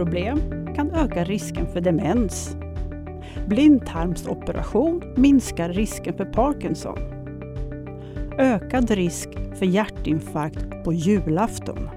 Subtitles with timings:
[0.00, 2.56] tarmproblem kan öka risken för demens.
[3.46, 6.98] Blindtarmsoperation minskar risken för Parkinson.
[8.38, 11.90] Ökad risk för hjärtinfarkt på julafton.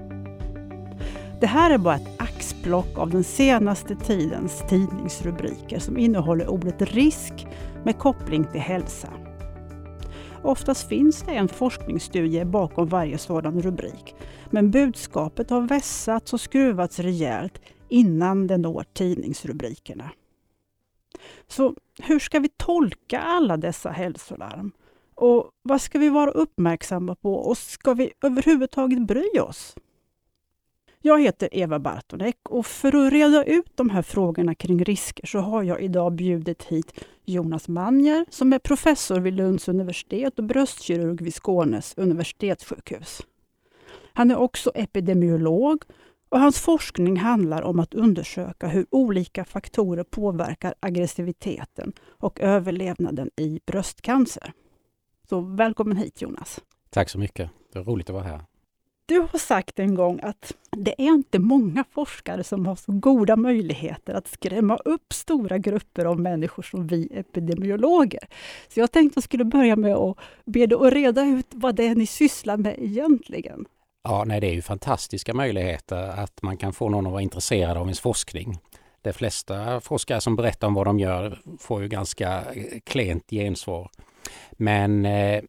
[1.40, 7.46] Det här är bara ett axplock av den senaste tidens tidningsrubriker som innehåller ordet risk
[7.84, 9.08] med koppling till hälsa.
[10.42, 14.14] Oftast finns det en forskningsstudie bakom varje sådan rubrik,
[14.50, 17.60] men budskapet har vässats och skruvats rejält
[17.94, 20.10] innan det når tidningsrubrikerna.
[21.46, 24.72] Så hur ska vi tolka alla dessa hälsolarm?
[25.14, 29.74] Och vad ska vi vara uppmärksamma på och ska vi överhuvudtaget bry oss?
[31.02, 35.38] Jag heter Eva Bartonek och för att reda ut de här frågorna kring risker så
[35.38, 41.22] har jag idag bjudit hit Jonas Manjer som är professor vid Lunds universitet och bröstkirurg
[41.22, 43.22] vid Skånes universitetssjukhus.
[44.12, 45.84] Han är också epidemiolog
[46.34, 53.60] och hans forskning handlar om att undersöka hur olika faktorer påverkar aggressiviteten och överlevnaden i
[53.66, 54.52] bröstcancer.
[55.28, 56.60] Så välkommen hit Jonas!
[56.90, 57.50] Tack så mycket!
[57.72, 58.40] Det är roligt att vara här.
[59.06, 63.36] Du har sagt en gång att det är inte många forskare som har så goda
[63.36, 68.28] möjligheter att skrämma upp stora grupper av människor som vi epidemiologer.
[68.68, 71.74] Så jag tänkte att jag skulle börja med att be dig att reda ut vad
[71.74, 73.66] det är ni sysslar med egentligen.
[74.08, 77.76] Ja, nej, det är ju fantastiska möjligheter att man kan få någon att vara intresserad
[77.76, 78.58] av ens forskning.
[79.02, 83.90] De flesta forskare som berättar om vad de gör får ju ganska eh, klent gensvar.
[84.52, 85.42] Men eh,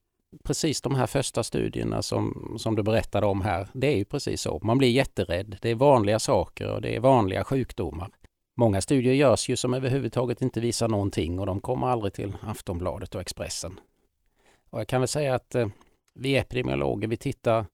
[0.43, 4.41] precis de här första studierna som, som du berättade om här, det är ju precis
[4.41, 4.59] så.
[4.63, 5.57] Man blir jätterädd.
[5.61, 8.09] Det är vanliga saker och det är vanliga sjukdomar.
[8.57, 13.15] Många studier görs ju som överhuvudtaget inte visar någonting och de kommer aldrig till Aftonbladet
[13.15, 13.79] och Expressen.
[14.69, 15.67] Och jag kan väl säga att eh,
[16.19, 17.65] vi epidemiologer, vi tittar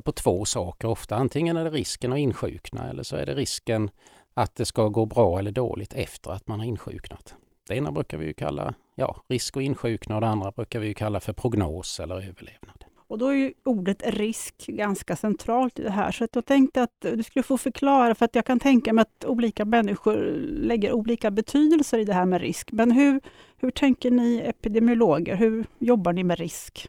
[0.00, 1.16] på två saker ofta.
[1.16, 3.90] Antingen är det risken att insjukna eller så är det risken
[4.34, 7.34] att det ska gå bra eller dåligt efter att man har insjuknat.
[7.68, 10.94] Det ena brukar vi ju kalla ja, risk att insjukna och det andra brukar vi
[10.94, 12.84] kalla för prognos eller överlevnad.
[13.06, 17.00] Och då är ju ordet risk ganska centralt i det här, så jag tänkte att
[17.00, 20.16] du skulle få förklara, för att jag kan tänka mig att olika människor
[20.46, 22.72] lägger olika betydelser i det här med risk.
[22.72, 23.20] Men hur,
[23.56, 25.36] hur tänker ni epidemiologer?
[25.36, 26.88] Hur jobbar ni med risk?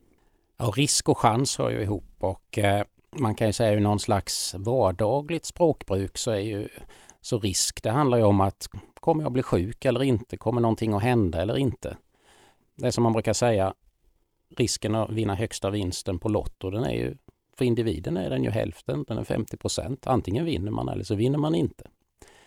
[0.57, 2.83] Ja, risk och chans hör ju ihop och eh,
[3.19, 6.67] man kan ju säga i någon slags vardagligt språkbruk så är ju
[7.21, 10.37] så risk, det handlar ju om att kommer jag bli sjuk eller inte?
[10.37, 11.97] Kommer någonting att hända eller inte?
[12.75, 13.73] Det är som man brukar säga,
[14.57, 17.15] risken att vinna högsta vinsten på Lotto, den är ju
[17.57, 20.07] för individen är den ju hälften, den är 50 procent.
[20.07, 21.83] Antingen vinner man eller så vinner man inte.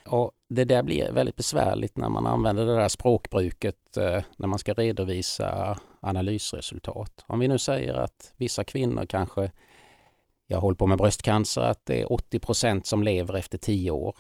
[0.07, 4.59] Och Det där blir väldigt besvärligt när man använder det där språkbruket eh, när man
[4.59, 7.25] ska redovisa analysresultat.
[7.27, 9.51] Om vi nu säger att vissa kvinnor kanske,
[10.51, 14.17] jag håller på med bröstcancer, att det är 80 procent som lever efter 10 år.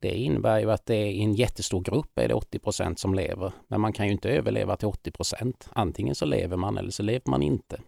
[0.00, 3.14] Det innebär ju att det är i en jättestor grupp är det 80 procent som
[3.14, 3.52] lever.
[3.68, 5.68] Men man kan ju inte överleva till 80 procent.
[5.72, 7.80] Antingen så lever man eller så lever man inte.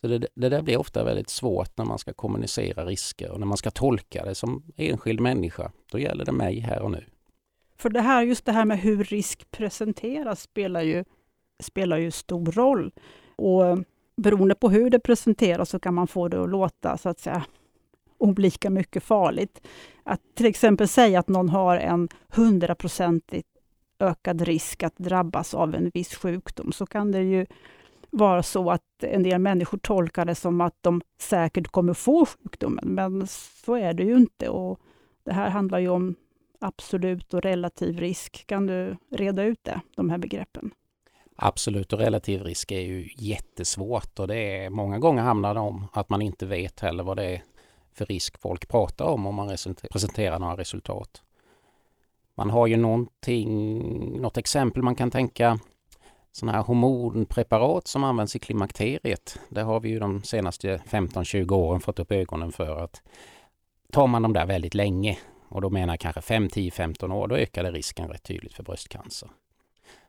[0.00, 3.46] Så det, det där blir ofta väldigt svårt när man ska kommunicera risker och när
[3.46, 5.72] man ska tolka det som enskild människa.
[5.92, 7.04] Då gäller det mig här och nu.
[7.76, 11.04] För det här, just det här med hur risk presenteras spelar ju,
[11.60, 12.92] spelar ju stor roll.
[13.36, 13.78] Och
[14.18, 17.44] beroende på hur det presenteras så kan man få det att låta så att säga
[18.18, 19.66] olika mycket farligt.
[20.02, 23.48] Att till exempel säga att någon har en hundraprocentigt
[23.98, 27.46] ökad risk att drabbas av en viss sjukdom, så kan det ju
[28.10, 32.84] vara så att en del människor tolkar det som att de säkert kommer få sjukdomen,
[32.88, 33.26] men
[33.64, 34.48] så är det ju inte.
[34.48, 34.80] Och
[35.24, 36.14] det här handlar ju om
[36.58, 38.46] absolut och relativ risk.
[38.46, 40.70] Kan du reda ut det, de här begreppen?
[41.40, 45.86] Absolut och relativ risk är ju jättesvårt och det är många gånger hamnar det om
[45.92, 47.42] att man inte vet heller vad det är
[47.92, 49.56] för risk folk pratar om om man
[49.90, 51.22] presenterar några resultat.
[52.34, 55.58] Man har ju någonting, något exempel man kan tänka
[56.32, 59.38] sådana här hormonpreparat som används i klimakteriet.
[59.48, 63.02] Det har vi ju de senaste 15-20 åren fått upp ögonen för att
[63.92, 65.18] tar man dem där väldigt länge
[65.48, 68.54] och då menar jag kanske 5, 10, 15 år, då ökar det risken rätt tydligt
[68.54, 69.28] för bröstcancer.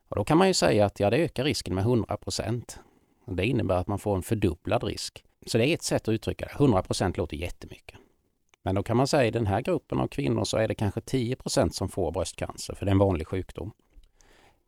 [0.10, 2.80] Och då kan man ju säga att ja, det ökar risken med 100 procent.
[3.26, 5.24] Det innebär att man får en fördubblad risk.
[5.46, 6.52] Så det är ett sätt att uttrycka det.
[6.52, 7.98] 100 procent låter jättemycket.
[8.64, 11.02] Men då kan man säga i den här gruppen av kvinnor så är det kanske
[11.02, 13.72] 10 procent som får bröstcancer, för det är en vanlig sjukdom.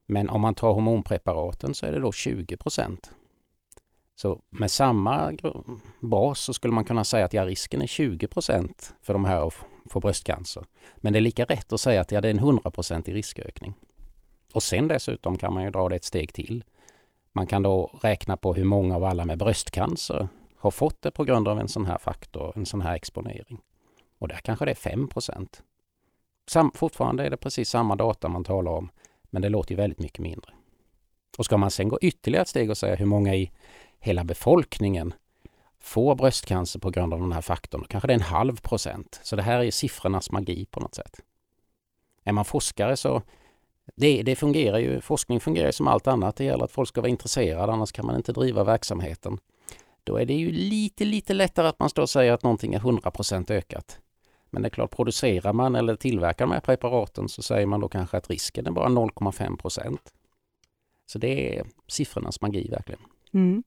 [0.06, 3.12] Men om man tar hormonpreparaten så är det då 20 procent.
[4.16, 5.38] Så med samma
[6.00, 9.48] bas så skulle man kunna säga att ja, risken är 20 procent för de här
[9.48, 9.54] att
[9.90, 10.64] få bröstcancer.
[10.98, 13.74] Men det är lika rätt att säga att ja, det är en 100% i riskökning.
[14.54, 16.64] Och sen dessutom kan man ju dra det ett steg till.
[17.32, 20.28] Man kan då räkna på hur många av alla med bröstcancer
[20.58, 23.62] har fått det på grund av en sån här faktor, en sån här exponering.
[24.20, 25.64] Och där kanske det är 5 procent.
[26.48, 28.90] sam, fortfarande är det precis samma data man talar om,
[29.24, 30.52] men det låter ju väldigt mycket mindre.
[31.38, 33.52] Och ska man sen gå ytterligare ett steg och säga hur många i
[34.00, 35.14] hela befolkningen
[35.80, 39.20] får bröstcancer på grund av den här faktorn, då kanske det är en halv procent.
[39.24, 41.22] Så det här är siffrornas magi på något sätt.
[42.24, 43.22] Är man forskare så
[43.96, 46.36] det, det fungerar ju, forskning fungerar som allt annat.
[46.36, 49.38] Det gäller att folk ska vara intresserade, annars kan man inte driva verksamheten.
[50.04, 52.80] Då är det ju lite, lite lättare att man står och säger att någonting är
[52.80, 54.00] 100% ökat.
[54.50, 57.90] Men det är klart, producerar man eller tillverkar de här preparaten så säger man då
[57.90, 59.98] kanske att risken är bara 0,5%
[61.06, 63.02] Så det är siffrornas magi verkligen.
[63.34, 63.64] Mm.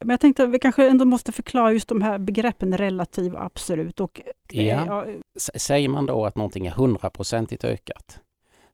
[0.00, 3.44] Men jag tänkte att vi kanske ändå måste förklara just de här begreppen relativ och
[3.44, 4.00] absolut.
[4.00, 4.20] Och,
[4.52, 4.86] eh, ja.
[4.86, 5.06] ja.
[5.36, 8.20] Säger man då att någonting är hundraprocentigt ökat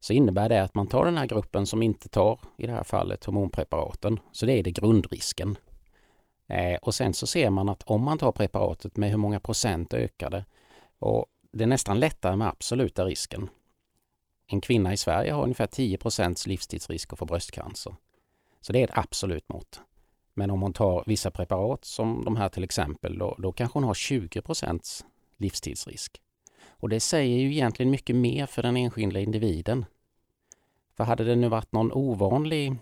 [0.01, 2.85] så innebär det att man tar den här gruppen som inte tar, i det här
[2.85, 4.21] fallet, hormonpreparaten.
[4.33, 5.57] Så det är det grundrisken.
[6.49, 9.95] Eh, och sen så ser man att om man tar preparatet med hur många procent
[9.95, 10.45] ökar det.
[10.99, 13.49] Och det är nästan lättare med absoluta risken.
[14.47, 15.99] En kvinna i Sverige har ungefär 10
[16.47, 17.97] livstidsrisk att få bröstcancer.
[18.61, 19.81] Så det är ett absolut mått.
[20.35, 23.85] Men om hon tar vissa preparat som de här till exempel, då, då kanske hon
[23.85, 25.05] har 20 procents
[25.37, 26.21] livstidsrisk.
[26.81, 29.85] Och det säger ju egentligen mycket mer för den enskilda individen.
[30.97, 32.77] För hade det nu varit någon ovanlig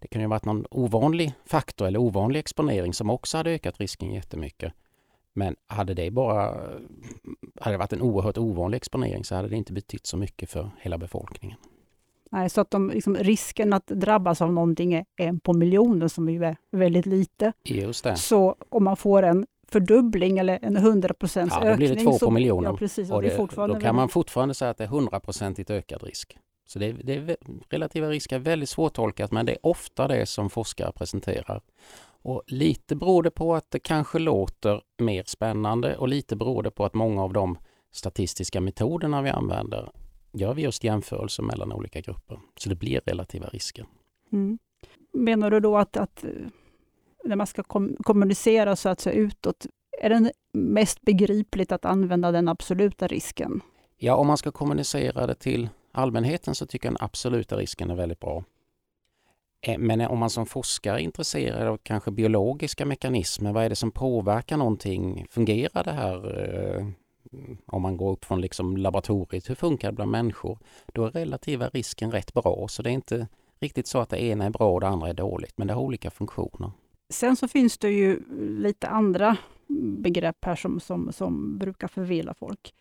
[0.00, 3.80] det kan ju ha varit någon ovanlig faktor eller ovanlig exponering som också hade ökat
[3.80, 4.72] risken jättemycket.
[5.32, 6.54] Men hade det bara
[7.60, 10.70] hade det varit en oerhört ovanlig exponering så hade det inte betytt så mycket för
[10.80, 11.58] hela befolkningen.
[12.30, 16.28] Nej, så att de, liksom, risken att drabbas av någonting är en på miljonen som
[16.28, 17.52] ju är väldigt lite.
[17.64, 18.16] Just det.
[18.16, 21.68] Så om man får en fördubbling eller en 100 procents ökning.
[21.68, 22.70] Ja, då blir det två på miljonen.
[22.72, 26.02] Ja, precis, och det, då kan man fortfarande säga att det är 100 procentigt ökad
[26.02, 26.36] risk.
[26.66, 27.36] Så det, det är,
[27.68, 31.62] relativa risker är väldigt svårtolkat men det är ofta det som forskare presenterar.
[32.22, 36.70] Och lite beror det på att det kanske låter mer spännande och lite beror det
[36.70, 37.58] på att många av de
[37.92, 39.90] statistiska metoderna vi använder
[40.32, 42.40] gör vi just jämförelser mellan olika grupper.
[42.56, 43.86] Så det blir relativa risker.
[44.32, 44.58] Mm.
[45.12, 46.24] Menar du då att, att
[47.24, 49.66] när man ska kom kommunicera så att säga utåt,
[50.02, 53.60] är det mest begripligt att använda den absoluta risken?
[53.96, 57.94] Ja, om man ska kommunicera det till allmänheten så tycker jag den absoluta risken är
[57.94, 58.44] väldigt bra.
[59.62, 63.76] Eh, men om man som forskare är intresserad av kanske biologiska mekanismer, vad är det
[63.76, 65.26] som påverkar någonting?
[65.30, 66.16] Fungerar det här
[66.78, 66.86] eh,
[67.66, 70.58] om man går upp från liksom laboratoriet, hur funkar det bland människor?
[70.86, 73.28] Då är relativa risken rätt bra, så det är inte
[73.60, 75.82] riktigt så att det ena är bra och det andra är dåligt, men det har
[75.82, 76.70] olika funktioner.
[77.10, 78.20] Sen så finns det ju
[78.58, 79.36] lite andra
[79.98, 82.74] begrepp här som, som, som brukar förvilla folk.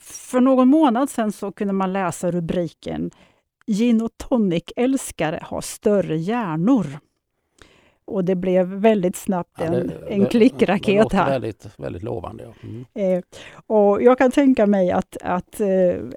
[0.00, 3.10] För någon månad sedan så kunde man läsa rubriken
[3.66, 6.86] Gin och tonic-älskare har större hjärnor.
[8.04, 11.30] Och det blev väldigt snabbt en, ja, det, en klickraket det här.
[11.30, 12.44] Väldigt, väldigt lovande.
[12.44, 12.68] Ja.
[12.68, 12.84] Mm.
[12.94, 13.24] Eh,
[13.66, 15.68] och jag kan tänka mig att, att eh,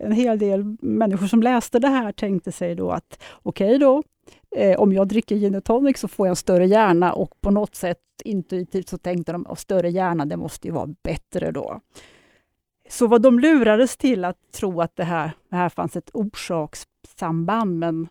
[0.01, 4.03] en hel del människor som läste det här tänkte sig då att okej okay då,
[4.55, 7.51] eh, om jag dricker gin och tonic så får jag en större hjärna och på
[7.51, 11.81] något sätt intuitivt så tänkte de att större hjärna, det måste ju vara bättre då.
[12.89, 17.79] Så vad de lurades till att tro att det här, det här fanns ett orsakssamband,
[17.79, 18.07] men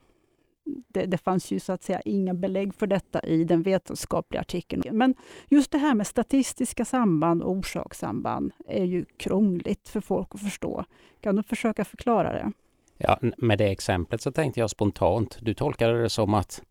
[0.89, 4.83] det, det, fanns ju så att säga inga belägg för detta i den vetenskapliga artikeln.
[4.93, 5.15] Men
[5.49, 10.85] just det här med statistiska samband och orsakssamband är ju krångligt för folk att förstå.
[11.21, 12.53] Kan du försöka förklara det?
[12.99, 16.63] Ja, med det exemplet så tänkte jag spontant, du tolkade det som att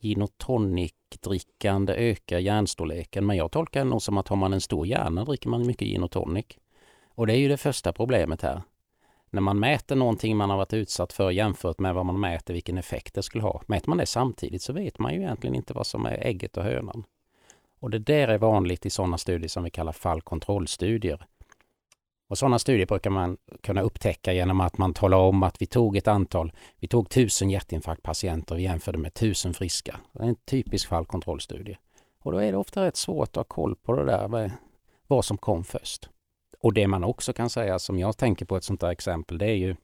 [0.00, 4.60] gin och tonic-drickande ökar hjärnstorleken, men jag tolkar det nog som att har man en
[4.60, 6.46] stor hjärna dricker man mycket gin och tonic.
[7.14, 8.62] Och det är ju det första problemet här.
[9.30, 12.78] När man mäter någonting man har varit utsatt för jämfört med vad man mäter vilken
[12.78, 13.62] effekt det skulle ha.
[13.66, 16.64] Mäter man det samtidigt så vet man ju egentligen inte vad som är ägget och
[16.64, 17.04] hönan.
[17.80, 21.26] Och det där är vanligt i sådana studier som vi kallar fallkontrollstudier.
[22.28, 25.96] Och sådana studier brukar man kunna upptäcka genom att man talar om att vi tog
[25.96, 30.00] ett antal, vi tog tusen hjärtinfarktpatienter och jämförde med tusen friska.
[30.12, 31.78] Det är en typisk fallkontrollstudie.
[32.18, 34.50] Och då är det ofta rätt svårt att ha koll på det där,
[35.06, 36.08] vad som kom först.
[36.60, 39.46] Och det man också kan säga, som jag tänker på ett sånt där exempel, det
[39.46, 39.76] är ju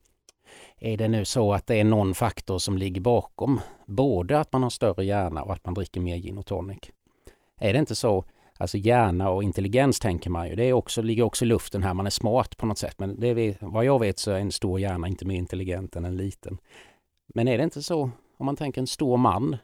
[0.77, 4.63] är det nu så att det är någon faktor som ligger bakom både att man
[4.63, 6.79] har större hjärna och att man dricker mer gin och tonic?
[7.61, 8.25] Är det inte så
[8.65, 10.55] Alltså hjärna och intelligens tänker man ju.
[10.55, 11.95] Det är också, ligger också i luften här.
[11.95, 12.99] Man är smart på något sätt.
[12.99, 16.05] Men det är, vad jag vet så är en stor hjärna inte mer intelligent än
[16.05, 16.59] en liten.
[17.27, 19.57] Men är det inte så om man tänker en stor man?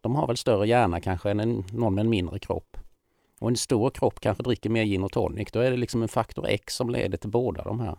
[0.00, 2.76] De har väl större hjärna kanske än en, någon med en mindre kropp.
[3.40, 5.52] Och en stor kropp kanske dricker mer gin och tonic.
[5.52, 7.98] Då är det liksom en faktor X som leder till båda de här.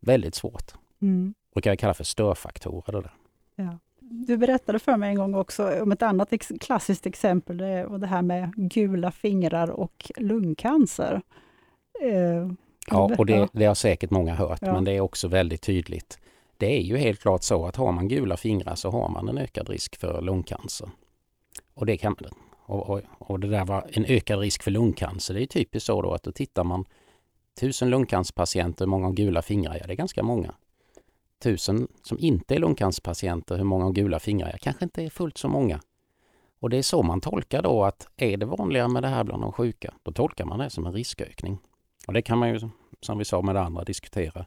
[0.00, 0.74] Väldigt svårt.
[1.02, 1.34] Mm.
[1.54, 2.92] Brukar jag kalla för störfaktorer.
[2.92, 3.12] Det där.
[3.54, 3.78] Ja.
[4.10, 8.00] Du berättade för mig en gång också om ett annat ex klassiskt exempel, det, och
[8.00, 11.22] det här med gula fingrar och lungcancer.
[12.02, 12.52] Eh,
[12.90, 14.72] Ja, och det, det har säkert många hört, ja.
[14.72, 16.18] men det är också väldigt tydligt.
[16.56, 19.38] Det är ju helt klart så att har man gula fingrar så har man en
[19.38, 20.88] ökad risk för lungcancer.
[21.74, 22.16] Och det, kan,
[22.66, 25.34] och, och, och det där var en ökad risk för lungcancer.
[25.34, 26.84] Det är typiskt så då att då tittar man
[27.60, 29.78] tusen lungcancerpatienter, många har gula fingrar?
[29.80, 30.54] Ja, det är ganska många.
[31.38, 34.50] Tusen som inte är lungcancerpatienter, hur många har gula fingrar?
[34.50, 35.80] Jag kanske inte är fullt så många.
[36.60, 39.42] Och det är så man tolkar då att är det vanligare med det här bland
[39.42, 41.58] de sjuka, då tolkar man det som en riskökning.
[42.06, 42.60] Och det kan man ju,
[43.00, 44.46] som vi sa med det andra, diskutera.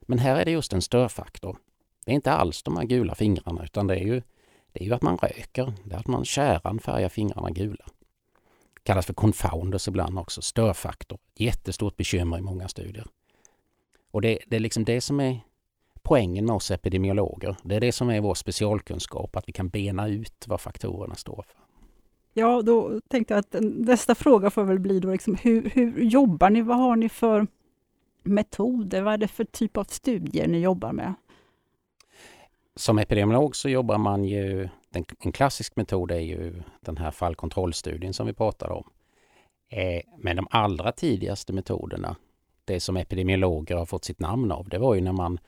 [0.00, 1.56] Men här är det just en störfaktor.
[2.04, 4.22] Det är inte alls de här gula fingrarna utan det är ju,
[4.72, 5.72] det är ju att man röker.
[5.84, 7.84] Det är att man käran färgar fingrarna gula.
[8.74, 11.18] Det kallas för confounders ibland också, störfaktor.
[11.34, 13.06] Jättestort bekymmer i många studier.
[14.10, 15.40] Och det, det är liksom det som är
[16.02, 17.56] poängen med oss epidemiologer.
[17.62, 21.44] Det är det som är vår specialkunskap, att vi kan bena ut vad faktorerna står
[21.48, 21.62] för.
[22.34, 26.50] Ja, då tänkte jag att nästa fråga får väl bli då liksom, hur, hur jobbar
[26.50, 26.62] ni?
[26.62, 27.46] Vad har ni för
[28.22, 29.02] metoder?
[29.02, 31.14] Vad är det för typ av studier ni jobbar med?
[32.76, 34.68] Som epidemiolog så jobbar man ju,
[35.20, 38.90] en klassisk metod är ju den här fallkontrollstudien som vi pratade om.
[39.68, 42.16] Eh, men de allra tidigaste metoderna,
[42.64, 45.38] det som epidemiologer har fått sitt namn av, det var ju när man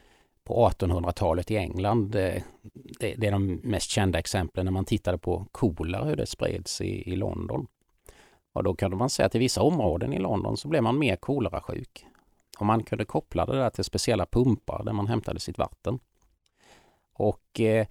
[0.45, 2.45] på 1800-talet i England, det,
[2.99, 7.13] det, är de mest kända exemplen när man tittade på kolera, hur det spreds i,
[7.13, 7.67] i London.
[8.53, 11.17] Och då kunde man säga att i vissa områden i London så blev man mer
[11.17, 12.07] kolerasjuk.
[12.59, 15.99] Och man kunde koppla det där till speciella pumpar där man hämtade sitt vatten.
[17.13, 17.87] Och eh,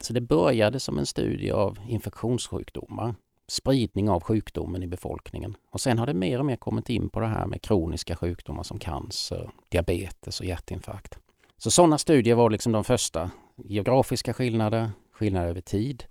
[0.00, 3.14] så det började som en studie av infektionssjukdomar,
[3.48, 5.56] spridning av sjukdomen i befolkningen.
[5.70, 8.62] Och sen har det mer och mer kommit in på det här med kroniska sjukdomar
[8.62, 11.18] som cancer, diabetes och hjärtinfarkt.
[11.62, 13.30] Så sådana studier var liksom de första.
[13.56, 16.04] Geografiska skillnader, skillnader över tid.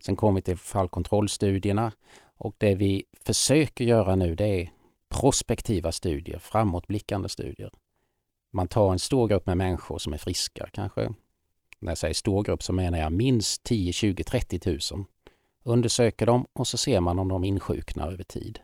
[0.00, 1.92] Sen kom vi till fallkontrollstudierna
[2.36, 4.70] och det vi försöker göra nu det är
[5.08, 7.70] prospektiva studier, framåtblickande studier.
[8.52, 11.12] Man tar en stor grupp med människor som är friska kanske.
[11.78, 14.60] När jag säger stor grupp så menar jag minst 10, 20, 30
[14.94, 15.04] 000.
[15.62, 18.58] Undersöker dem och så ser man om de insjuknar över tid.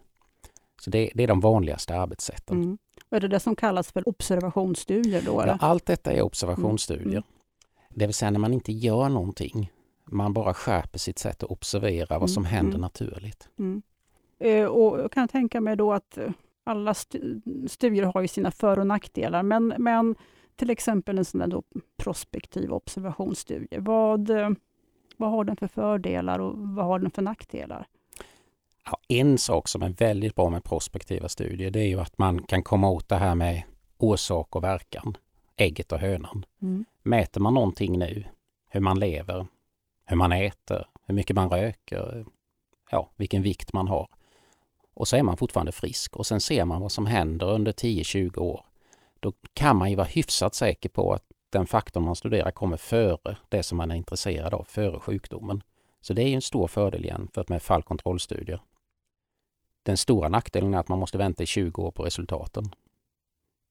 [0.80, 2.62] Så det, det är de vanligaste arbetssätten.
[2.62, 2.78] Mm.
[3.12, 5.44] Är det det som kallas för observationsstudier då?
[5.46, 7.06] Ja, allt detta är observationsstudier.
[7.06, 7.22] Mm.
[7.88, 9.72] Det vill säga när man inte gör någonting.
[10.04, 12.28] Man bara skärper sitt sätt att observera vad mm.
[12.28, 12.80] som händer mm.
[12.80, 13.48] naturligt.
[13.58, 13.82] Mm.
[14.38, 16.18] Eh, och jag kan tänka mig då att
[16.64, 16.94] alla
[17.68, 20.14] studier har ju sina för och nackdelar, men, men
[20.56, 21.62] till exempel en sån där då
[21.96, 23.78] prospektiv observationsstudie.
[23.78, 24.50] Vad, eh,
[25.16, 27.86] vad har den för fördelar och vad har den för nackdelar?
[28.84, 32.42] Ja, en sak som är väldigt bra med prospektiva studier det är ju att man
[32.42, 33.62] kan komma åt det här med
[33.98, 35.16] orsak och verkan.
[35.56, 36.44] Ägget och hönan.
[36.62, 36.84] Mm.
[37.02, 38.24] Mäter man någonting nu,
[38.70, 39.46] hur man lever,
[40.06, 42.24] hur man äter, hur mycket man röker,
[42.90, 44.08] ja, vilken vikt man har.
[44.94, 48.38] Och så är man fortfarande frisk och sen ser man vad som händer under 10-20
[48.38, 48.64] år.
[49.20, 53.36] Då kan man ju vara hyfsat säker på att den faktorn man studerar kommer före
[53.48, 55.62] det som man är intresserad av, före sjukdomen.
[56.00, 58.60] Så det är en stor fördel jämfört med fallkontrollstudier.
[59.82, 62.74] Den stora nackdelen är att man måste vänta i 20 år på resultaten.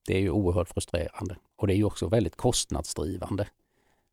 [0.07, 3.47] Det är ju oerhört frustrerande och det är ju också väldigt kostnadsdrivande.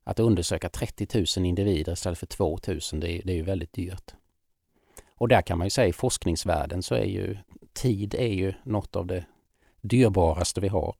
[0.05, 3.73] Att undersöka 30 000 individer istället för 2 000 det är, det är ju väldigt
[3.73, 4.14] dyrt.
[5.19, 7.37] Och där kan man ju säga i forskningsvärlden så är ju
[7.73, 9.25] tid är ju något av det
[9.81, 10.97] dyrbaraste vi har.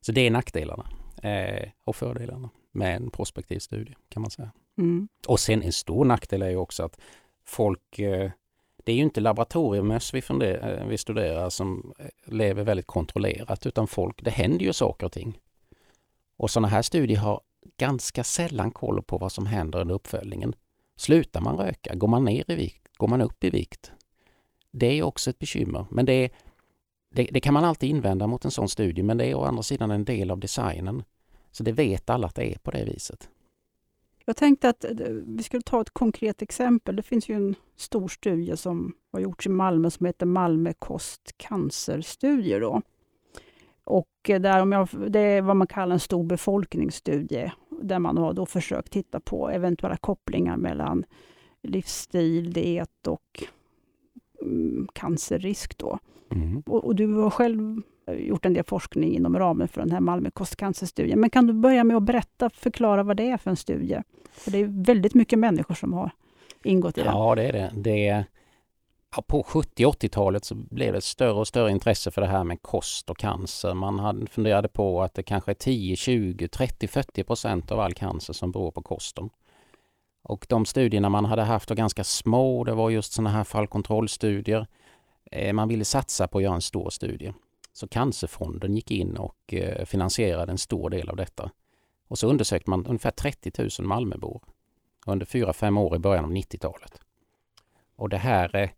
[0.00, 0.90] Så det är nackdelarna
[1.22, 4.50] eh, och fördelarna med en prospektiv studie kan man säga.
[4.78, 5.08] Mm.
[5.26, 7.00] Och sen en stor nackdel är ju också att
[7.44, 8.30] folk eh,
[8.86, 13.86] det är ju inte laboratoriemöss vi, eh, vi studerar som eh, lever väldigt kontrollerat utan
[13.86, 15.38] folk, det händer ju saker och ting.
[16.36, 17.40] Och sådana här studier har
[17.76, 20.54] ganska sällan koll på vad som händer under uppföljningen.
[20.96, 21.94] Slutar man röka?
[21.94, 22.88] Går man ner i vikt?
[22.96, 23.92] Går man upp i vikt?
[24.70, 25.86] Det är också ett bekymmer.
[25.90, 26.30] Men det,
[27.14, 29.62] det, det, kan man alltid invända mot en sån studie men det är å andra
[29.62, 31.02] sidan en del av designen.
[31.50, 33.28] Så det vet alla att det är på det viset.
[34.28, 34.90] Jag tänkte att eh,
[35.26, 36.96] vi skulle ta ett konkret exempel.
[36.96, 42.60] Det finns ju en stor studie som har gjorts i Malmö som heter Malmö kostcancerstudier.
[42.60, 42.82] Då.
[43.84, 47.52] Och eh, där, om jag, det är vad man kallar en stor befolkningsstudie
[47.82, 51.04] där man har då försökt titta på eventuella kopplingar mellan
[51.62, 53.44] livsstil, diet och
[54.42, 55.78] mm, cancerrisk.
[55.78, 55.98] Då.
[56.30, 56.62] Mm.
[56.66, 57.82] Och, och, du har själv
[58.12, 61.20] gjort en del forskning inom ramen för den här Malmö kostcancerstudien.
[61.20, 64.02] Men kan du börja med att berätta, förklara vad det är för en studie?
[64.32, 66.10] För det är väldigt mycket människor som har
[66.64, 67.12] ingått i den.
[67.12, 67.72] Ja, det är det.
[67.74, 68.24] det är,
[69.16, 72.44] ja, på 70 80-talet så blev det ett större och större intresse för det här
[72.44, 73.74] med kost och cancer.
[73.74, 77.94] Man hade funderade på att det kanske är 10, 20, 30, 40 procent av all
[77.94, 79.30] cancer som beror på kosten.
[80.22, 82.64] Och de studierna man hade haft var ganska små.
[82.64, 84.66] Det var just sådana här fallkontrollstudier.
[85.30, 87.32] Eh, man ville satsa på att göra en stor studie.
[87.76, 91.50] Så Cancerfonden gick in och eh, finansierade en stor del av detta.
[92.08, 94.42] Och så undersökte man ungefär 30 000 Malmöbor
[95.06, 97.00] under 4-5 år i början av 90-talet.
[97.96, 98.70] Och det här, eh,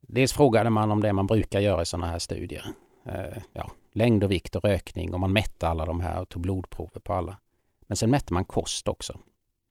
[0.00, 2.66] dels frågade man om det man brukar göra i sådana här studier.
[3.04, 6.42] Eh, ja, längd och vikt och rökning och man mätte alla de här och tog
[6.42, 7.36] blodprover på alla.
[7.80, 9.18] Men sen mätte man kost också.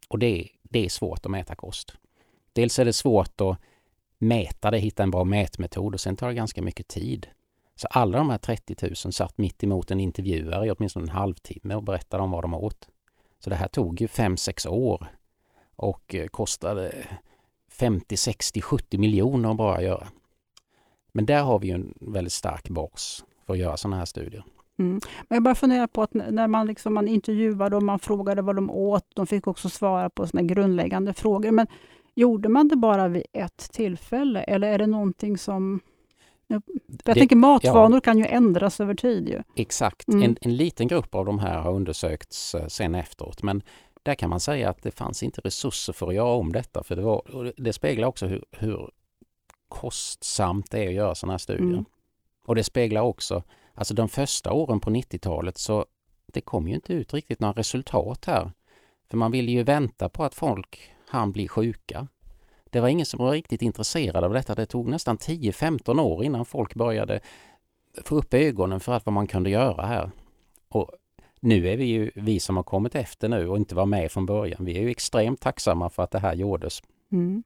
[0.10, 1.94] Och det, det är svårt att mäta kost.
[2.54, 3.58] Dels är det svårt att
[4.18, 7.28] mäta det, hitta en bra mätmetod och sen tar det ganska mycket tid.
[7.80, 11.76] Så alla de här 30 000 satt mitt emot en intervjuare i åtminstone en halvtimme
[11.76, 12.88] och berättade om vad de åt.
[13.40, 15.08] Så det här tog ju 5-6 år
[15.76, 16.92] och eh, kostade
[17.72, 20.08] 50, 60, 70 miljoner bara att göra.
[21.12, 24.44] Men där har vi ju en väldigt stark bas för att göra sådana här studier.
[24.80, 25.00] Mm.
[25.28, 28.56] Men jag bara funderar på att när man, liksom, man intervjuade och man frågade vad
[28.56, 31.52] de åt, de fick också svara på såna grundläggande frågor.
[31.52, 31.68] Men
[32.16, 35.80] gjorde man det bara vid ett tillfälle eller är det någonting som...
[36.52, 39.30] Jag det, tänker matvanor ja, kan ju ändras över tid.
[39.30, 39.44] Ju.
[39.56, 40.08] Exakt.
[40.08, 40.24] Mm.
[40.24, 43.44] En, en liten grupp av de här har undersökts eh, sen efteråt.
[43.44, 43.64] Men
[44.04, 46.84] där kan man säga att det fanns inte resurser för att göra om detta.
[46.84, 48.90] För det, var, det speglar också hur, hur
[49.68, 51.74] kostsamt det är att göra sådana här studier.
[51.74, 51.86] Mm.
[52.46, 55.86] Och det speglar också, alltså de första åren på 90-talet så
[56.34, 58.52] det kom ju inte ut riktigt några resultat här.
[59.10, 62.08] För man ville ju vänta på att folk han bli sjuka.
[62.70, 64.56] Det var ingen som var riktigt intresserad av detta.
[64.56, 67.20] Det tog nästan 10-15 år innan folk började
[68.04, 70.12] få upp ögonen för att vad man kunde göra här.
[70.70, 70.92] Och
[71.40, 74.26] nu är vi ju, vi som har kommit efter nu och inte var med från
[74.26, 76.82] början, vi är ju extremt tacksamma för att det här gjordes.
[77.12, 77.44] Mm.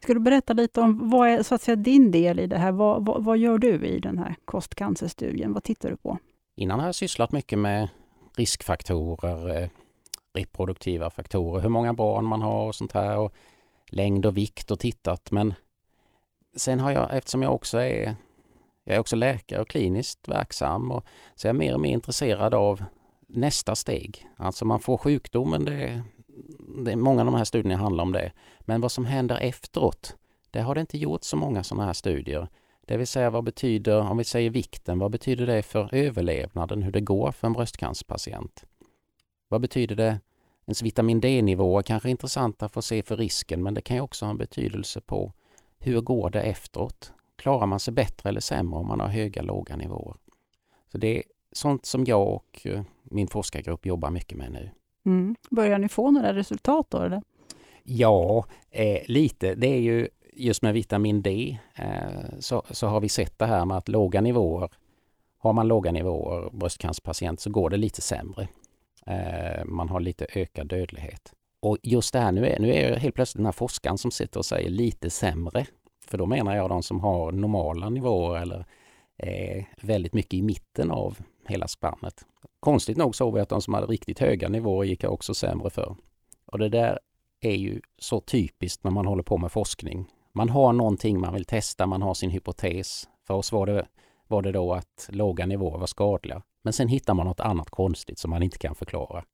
[0.00, 2.72] Ska du berätta lite om vad är så att säga din del i det här?
[2.72, 5.52] Vad, vad, vad gör du i den här kostcancerstudien?
[5.52, 6.18] Vad tittar du på?
[6.56, 7.88] Innan har jag sysslat mycket med
[8.36, 9.68] riskfaktorer, eh,
[10.34, 13.34] reproduktiva faktorer, hur många barn man har och sånt här och
[13.94, 15.30] längd och vikt och tittat.
[15.30, 15.54] Men
[16.56, 18.16] sen har jag, eftersom jag också är,
[18.84, 21.04] jag är också läkare och kliniskt verksam och
[21.34, 22.84] så är jag mer och mer intresserad av
[23.26, 24.26] nästa steg.
[24.36, 26.02] Alltså man får sjukdomen, det,
[26.84, 28.32] det, många av de här studierna handlar om det.
[28.60, 30.16] Men vad som händer efteråt,
[30.50, 32.48] det har det inte gjort så många sådana här studier.
[32.86, 36.92] Det vill säga vad betyder, om vi säger vikten, vad betyder det för överlevnaden, hur
[36.92, 38.64] det går för en bröstcancerpatient?
[39.48, 40.20] Vad betyder det?
[40.66, 44.02] Ens vitamin D-nivåer kanske är intressanta för att se för risken men det kan ju
[44.02, 45.32] också ha en betydelse på
[45.78, 47.12] hur går det efteråt?
[47.36, 50.16] Klarar man sig bättre eller sämre om man har höga låga nivåer?
[50.92, 51.22] Så det är
[51.52, 54.70] sånt som jag och eh, min forskargrupp jobbar mycket med nu.
[55.06, 55.36] Mm.
[55.50, 56.98] Börjar ni få några resultat då?
[56.98, 57.22] Eller?
[57.82, 59.54] Ja, eh, lite.
[59.54, 63.64] Det är ju just med vitamin D eh, så, så har vi sett det här
[63.64, 64.70] med att låga nivåer,
[65.38, 68.48] har man låga nivåer bröstcancerpatient så går det lite sämre.
[69.06, 71.32] Eh, man har lite ökad dödlighet.
[71.60, 74.38] Och just det här, nu är, nu är helt plötsligt den här forskaren som sitter
[74.38, 75.66] och säger lite sämre.
[76.06, 78.66] För då menar jag de som har normala nivåer eller
[79.16, 82.24] eh, väldigt mycket i mitten av hela spannet.
[82.60, 85.96] Konstigt nog såg vi att de som hade riktigt höga nivåer gick också sämre för.
[86.46, 86.98] Och det där
[87.40, 90.06] är ju så typiskt när man håller på med forskning.
[90.32, 93.08] Man har någonting man vill testa, man har sin hypotes.
[93.26, 93.86] För oss var det,
[94.26, 96.42] var det då att låga nivåer var skadliga.
[96.64, 99.24] Men sen hittar man något annat konstigt som man inte kan förklara.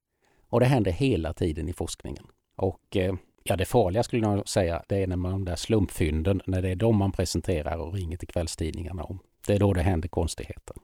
[0.49, 2.27] Och det händer hela tiden i forskningen.
[2.57, 6.43] Och eh, ja, det farliga skulle jag säga, det är när man de där slumpfynden,
[6.47, 9.19] när det är de man presenterar och ringer till kvällstidningarna om.
[9.47, 10.77] Det är då det händer konstigheter.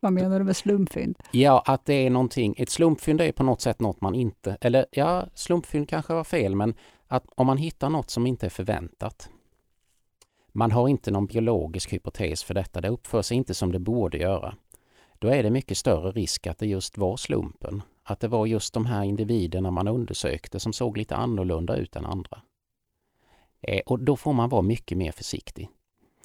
[0.00, 1.18] Vad menar du med slumpfynd?
[1.30, 4.86] Ja, att det är någonting, ett slumpfynd är på något sätt något man inte, eller
[4.90, 6.74] ja, slumpfynd kanske var fel, men
[7.06, 9.30] att om man hittar något som inte är förväntat.
[10.52, 14.18] Man har inte någon biologisk hypotes för detta, det uppför sig inte som det borde
[14.18, 14.54] göra
[15.20, 17.82] då är det mycket större risk att det just var slumpen.
[18.02, 22.06] Att det var just de här individerna man undersökte som såg lite annorlunda ut än
[22.06, 22.42] andra.
[23.60, 25.68] Eh, och då får man vara mycket mer försiktig.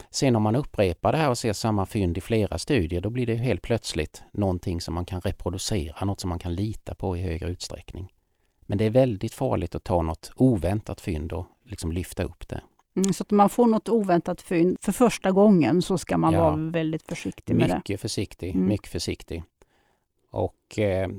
[0.09, 3.25] Sen om man upprepar det här och ser samma fynd i flera studier, då blir
[3.25, 7.21] det helt plötsligt någonting som man kan reproducera, något som man kan lita på i
[7.21, 8.13] högre utsträckning.
[8.61, 12.61] Men det är väldigt farligt att ta något oväntat fynd och liksom lyfta upp det.
[12.95, 16.39] Mm, så att man får något oväntat fynd för första gången så ska man ja,
[16.39, 17.97] vara väldigt försiktig med mycket det.
[17.97, 18.67] Försiktig, mm.
[18.67, 19.43] Mycket försiktig.
[20.31, 21.09] Och eh,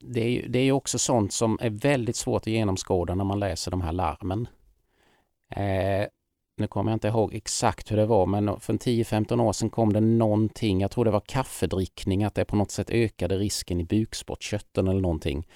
[0.00, 3.40] det, är ju, det är också sånt som är väldigt svårt att genomskåda när man
[3.40, 4.48] läser de här larmen.
[5.50, 6.06] Eh,
[6.56, 9.92] nu kommer jag inte ihåg exakt hur det var, men för 10-15 år sedan kom
[9.92, 13.84] det någonting, jag tror det var kaffedrickning, att det på något sätt ökade risken i
[13.84, 15.48] bukspottkörteln eller någonting.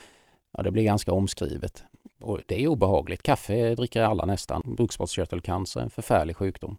[0.53, 1.85] Ja, det blir ganska omskrivet.
[2.21, 3.23] Och det är obehagligt.
[3.23, 4.63] Kaffe dricker alla nästan.
[4.65, 6.77] Bukspottkörtelcancer är en förfärlig sjukdom.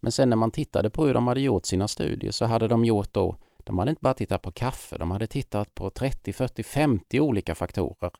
[0.00, 2.84] Men sen när man tittade på hur de hade gjort sina studier så hade de
[2.84, 6.62] gjort då, de hade inte bara tittat på kaffe, de hade tittat på 30, 40,
[6.62, 8.10] 50 olika faktorer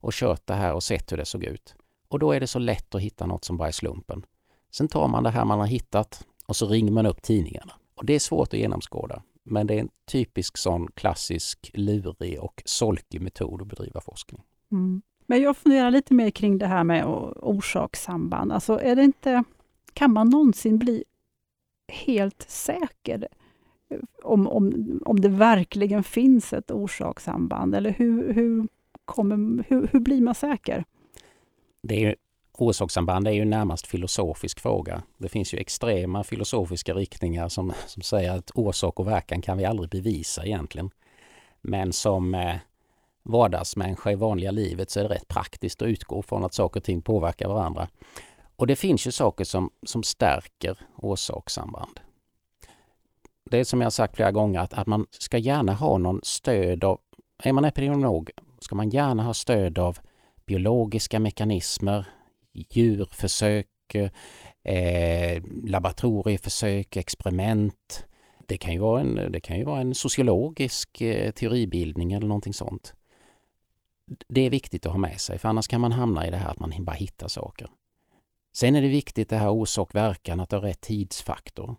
[0.00, 1.74] och kört det här och sett hur det såg ut.
[2.08, 4.22] Och då är det så lätt att hitta något som bara är slumpen.
[4.70, 7.72] Sen tar man det här man har hittat och så ringer man upp tidningarna.
[7.94, 9.22] Och det är svårt att genomskåda.
[9.42, 14.42] Men det är en typisk sån klassisk lurig och solkig metod att bedriva forskning.
[14.72, 15.02] Mm.
[15.30, 17.04] Men jag funderar lite mer kring det här med
[17.36, 18.52] orsakssamband.
[18.52, 19.44] Alltså är det inte,
[19.92, 21.04] kan man någonsin bli
[21.92, 23.28] helt säker
[23.90, 27.74] eh, om, om, om det verkligen finns ett orsakssamband?
[27.74, 28.68] Eller hur, hur,
[29.04, 30.84] kommer, hur, hur blir man säker?
[31.82, 32.16] Det är
[32.52, 35.02] orsakssamband är ju närmast filosofisk fråga.
[35.18, 39.64] Det finns ju extrema filosofiska riktningar som, som säger att orsak och verkan kan vi
[39.64, 40.90] aldrig bevisa egentligen.
[41.60, 42.56] Men som eh,
[43.28, 46.84] vardagsmänniska i vanliga livet så är det rätt praktiskt att utgå från att saker och
[46.84, 47.88] ting påverkar varandra.
[48.56, 52.00] Och det finns ju saker som, som stärker orsakssamband.
[53.50, 56.84] Det är som jag sagt flera gånger att, att man ska gärna ha någon stöd
[56.84, 57.00] av,
[57.42, 59.98] är man epidemiolog ska man gärna ha stöd av
[60.46, 62.06] biologiska mekanismer,
[62.52, 63.94] djurförsök,
[64.64, 68.04] eh, laboratorieförsök, experiment.
[68.46, 72.54] Det kan ju vara en, det kan ju vara en sociologisk eh, teoribildning eller någonting
[72.54, 72.94] sånt.
[74.28, 76.50] Det är viktigt att ha med sig för annars kan man hamna i det här
[76.50, 77.68] att man bara hittar saker.
[78.52, 81.76] Sen är det viktigt det här orsak-verkan, att ha rätt tidsfaktor.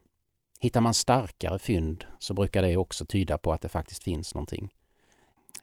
[0.59, 4.69] Hittar man starkare fynd så brukar det också tyda på att det faktiskt finns någonting.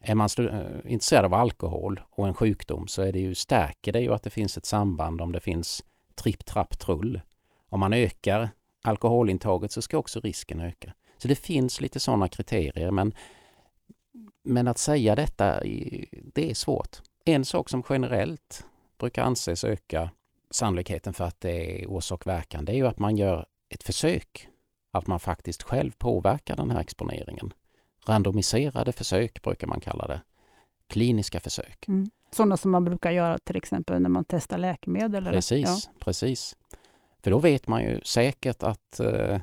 [0.00, 4.00] Är man eh, intresserad av alkohol och en sjukdom så är det ju, stärker det
[4.00, 7.20] ju att det finns ett samband om det finns tripp, trapp, trull.
[7.68, 8.50] Om man ökar
[8.82, 10.92] alkoholintaget så ska också risken öka.
[11.18, 13.14] Så det finns lite sådana kriterier men,
[14.46, 15.60] men att säga detta,
[16.12, 17.02] det är svårt.
[17.24, 18.66] En sak som generellt
[18.98, 20.10] brukar anses öka
[20.50, 24.48] sannolikheten för att det är orsak-verkan, det är ju att man gör ett försök.
[24.90, 27.52] Att man faktiskt själv påverkar den här exponeringen.
[28.06, 30.20] Randomiserade försök brukar man kalla det.
[30.86, 31.88] Kliniska försök.
[31.88, 32.10] Mm.
[32.30, 35.24] Sådana som man brukar göra till exempel när man testar läkemedel?
[35.24, 35.92] Precis, ja.
[35.98, 36.56] precis.
[37.22, 39.40] För då vet man ju säkert att eh,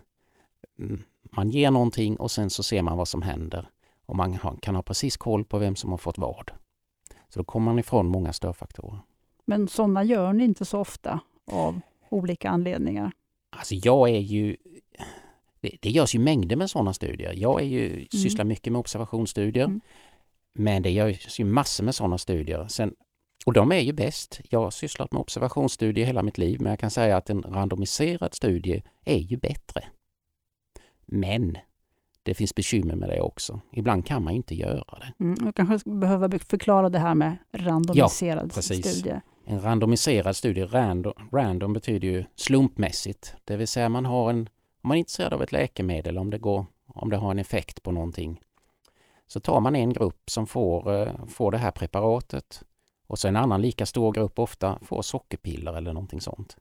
[1.24, 3.70] man ger någonting och sen så ser man vad som händer.
[4.06, 6.52] Och man kan ha precis koll på vem som har fått vad.
[7.30, 9.00] Så då kommer man ifrån många störfaktorer.
[9.46, 11.20] Men sådana gör ni inte så ofta
[11.52, 13.12] av olika anledningar?
[13.50, 14.58] Alltså jag är ju
[15.64, 17.34] det, det görs ju mängder med sådana studier.
[17.34, 18.08] Jag är ju, mm.
[18.12, 19.66] sysslar mycket med observationsstudier.
[19.66, 19.82] Mm.
[20.54, 22.68] Men det görs ju massor med sådana studier.
[22.68, 22.96] Sen,
[23.46, 24.42] och de är ju bäst.
[24.50, 28.34] Jag har sysslat med observationsstudier hela mitt liv men jag kan säga att en randomiserad
[28.34, 29.84] studie är ju bättre.
[31.06, 31.58] Men
[32.24, 33.62] det finns bekymmer med det också.
[33.72, 35.24] Ibland kan man inte göra det.
[35.24, 39.22] Mm, jag kanske behöver förklara det här med randomiserad ja, studie.
[39.46, 43.36] En randomiserad studie, random, random betyder ju slumpmässigt.
[43.44, 44.50] Det vill säga man har en
[44.84, 47.84] om man är intresserad av ett läkemedel, om det, går, om det har en effekt
[47.84, 48.42] på någonting,
[49.28, 52.64] så tar man en grupp som får, eh, får det här preparatet
[53.08, 56.58] och så en annan lika stor grupp ofta får sockerpiller eller någonting sånt.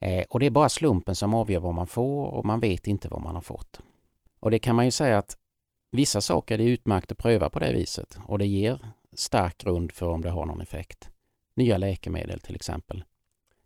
[0.00, 3.08] Eh, och det är bara slumpen som avgör vad man får och man vet inte
[3.08, 3.80] vad man har fått.
[4.40, 5.36] Och det kan man ju säga att
[5.90, 10.08] vissa saker är utmärkt att pröva på det viset och det ger stark grund för
[10.08, 11.10] om det har någon effekt.
[11.54, 13.04] Nya läkemedel till exempel.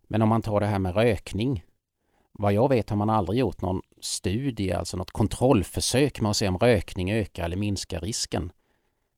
[0.07, 1.65] Men om man tar det här med rökning
[2.33, 6.49] vad jag vet har man aldrig gjort någon studie, alltså något kontrollförsök med att se
[6.49, 8.53] om rökning ökar eller minskar risken.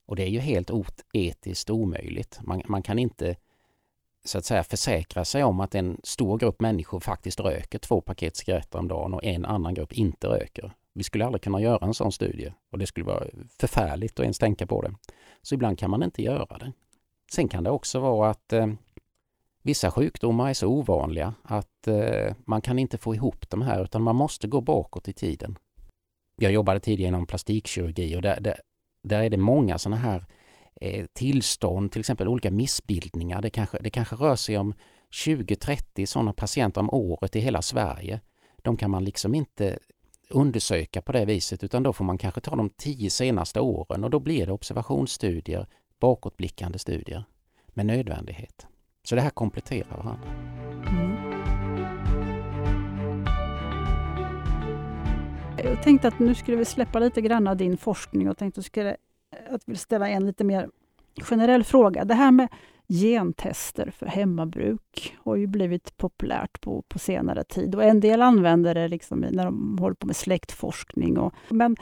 [0.07, 0.71] Och det är ju helt
[1.12, 2.38] etiskt omöjligt.
[2.43, 3.37] Man, man, kan inte
[4.25, 8.37] så att säga försäkra sig om att en stor grupp människor faktiskt röker två paket
[8.37, 10.73] cigaretter om dagen och en annan grupp inte röker.
[10.95, 13.25] Vi skulle aldrig kunna göra en sån studie och det skulle vara
[13.59, 14.95] förfärligt att ens tänka på det.
[15.43, 16.73] Så ibland kan man inte göra det.
[17.33, 18.67] Sen kan det också vara att eh,
[19.67, 24.03] Vissa sjukdomar är så ovanliga att eh, man kan inte få ihop de här utan
[24.03, 25.59] man måste gå bakåt i tiden.
[26.37, 28.61] Jag jobbade tidigare inom plastikkirurgi och där, där,
[29.03, 30.25] där är det många sådana här
[30.81, 33.43] eh, tillstånd, till exempel olika missbildningar.
[33.43, 34.75] Det kanske, det kanske rör sig om
[35.27, 38.21] 20-30 sådana patienter om året i hela Sverige.
[38.63, 39.79] De kan man liksom inte
[40.31, 44.11] undersöka på det viset utan då får man kanske ta de tio senaste åren och
[44.11, 45.67] då blir det observationsstudier,
[46.01, 47.25] bakåtblickande studier
[47.67, 48.67] med nödvändighet.
[49.03, 50.29] Så det här kompletterar varandra.
[50.89, 51.35] Mm.
[55.65, 58.67] Jag tänkte att nu skulle vi släppa lite grann av din forskning och tänkte att,
[58.67, 58.97] skulle,
[59.67, 60.69] vi ställa en lite mer
[61.23, 62.05] generell fråga.
[62.05, 62.49] Det här med
[62.88, 68.75] gentester för hemmabruk har ju blivit populärt på, på senare tid och en del använder
[68.75, 71.18] det liksom när de håller på med släktforskning.
[71.18, 71.77] Och, men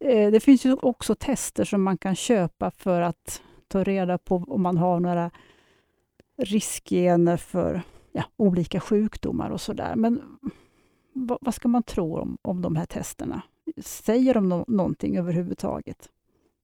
[0.00, 4.44] eh, det finns ju också tester som man kan köpa för att ta reda på
[4.48, 5.30] om man har några
[6.36, 9.96] riskgener för ja, olika sjukdomar och sådär.
[9.96, 10.22] Men
[11.12, 13.42] vad, vad, ska man tro om, om de här testerna?
[13.82, 16.08] Säger de no någonting överhuvudtaget?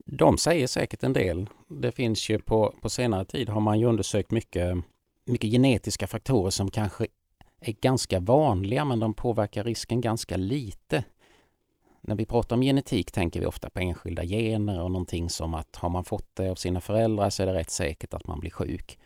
[0.07, 1.49] De säger säkert en del.
[1.69, 4.77] Det finns ju på, på senare tid har man ju undersökt mycket,
[5.25, 7.07] mycket genetiska faktorer som kanske
[7.61, 11.05] är ganska vanliga men de påverkar risken ganska lite.
[12.01, 15.77] när vi pratar om genetik tänker vi ofta på enskilda gener och någonting som att
[15.77, 18.51] har man fått det av sina föräldrar så är det rätt säkert att man blir
[18.51, 18.99] sjuk.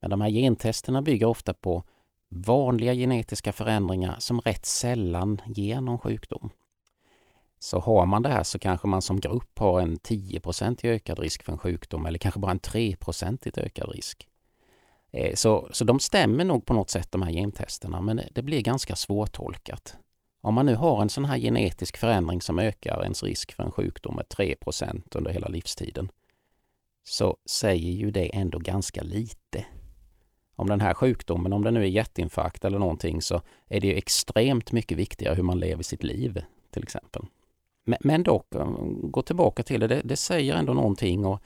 [0.00, 1.84] Men de här gentesterna bygger ofta på
[2.28, 6.50] vanliga genetiska förändringar som rätt sällan ger någon sjukdom.
[7.62, 10.40] Så har man det här så kanske man som grupp har en 10
[10.82, 12.96] i ökad risk för en sjukdom eller kanske bara en 3 i
[13.56, 14.28] ökad risk.
[15.12, 18.60] Eh, så, så de stämmer nog på något sätt de här gentesterna men det blir
[18.60, 19.96] ganska svårtolkat.
[20.40, 23.72] Om man nu har en sån här genetisk förändring som ökar ens risk för en
[23.72, 26.08] sjukdom med 3% under hela livstiden
[27.04, 29.66] så säger ju det ändå ganska lite.
[30.56, 33.94] Om den här sjukdomen, om det nu är hjärtinfarkt eller någonting så är det ju
[33.94, 37.22] extremt mycket viktigare hur man lever sitt liv till exempel.
[37.84, 41.42] Men, dock, eh, gå tillbaka till det, det, det säger ändå någonting och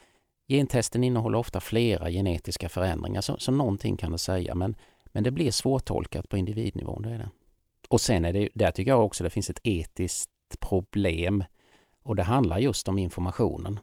[0.49, 5.31] gentesten innehåller ofta flera genetiska förändringar så, så någonting kan det säga men, men det
[5.31, 7.01] blir svårtolkat på individnivå.
[7.01, 7.31] Det är det.
[7.89, 11.45] Och sen är det, där tycker jag också det finns ett etiskt problem
[12.03, 13.81] och det handlar just om informationen.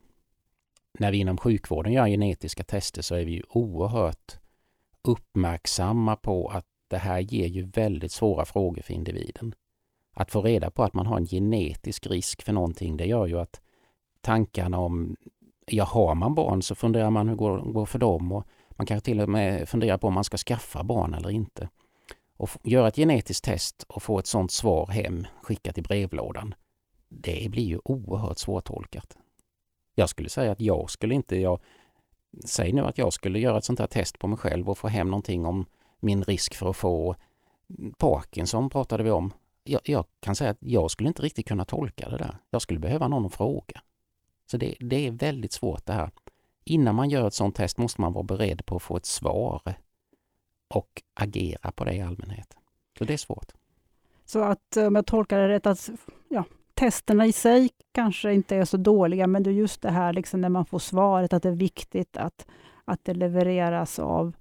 [0.99, 4.37] När vi inom sjukvården gör genetiska tester så är vi ju oerhört
[5.01, 9.55] uppmärksamma på att det här ger ju väldigt svåra frågor för individen.
[10.13, 13.39] Att få reda på att man har en genetisk risk för någonting, det gör ju
[13.39, 13.61] att
[14.21, 15.15] tankarna om,
[15.65, 19.05] ja har man barn så funderar man hur det går för dem och man kanske
[19.05, 21.69] till och med funderar på om man ska skaffa barn eller inte
[22.37, 26.55] och göra ett genetiskt test och få ett sådant svar hem skickat i brevlådan.
[27.09, 29.17] Det blir ju oerhört svårtolkat.
[29.95, 31.59] Jag skulle säga att jag skulle inte, jag,
[32.45, 34.87] säg nu att jag skulle göra ett sånt här test på mig själv och få
[34.87, 35.65] hem någonting om
[35.99, 37.15] min risk för att få
[37.97, 39.33] Parkinson pratade vi om.
[39.63, 42.37] Jag, jag, kan säga att jag skulle inte riktigt kunna tolka det där.
[42.49, 43.81] Jag skulle behöva någon att fråga.
[44.45, 46.11] Så det, det är väldigt svårt det här.
[46.63, 49.61] Innan man gör ett sånt test måste man vara beredd på att få ett svar
[50.67, 52.57] och agera på det i allmänhet.
[52.97, 53.51] Så det är svårt.
[54.25, 55.89] Så att eh, om jag tolkar det rätt, att
[56.29, 60.13] ja, testerna i sig kanske inte är så dåliga, men det är just det här
[60.13, 62.47] liksom när man får svaret att det är viktigt att,
[62.85, 64.35] att det levereras av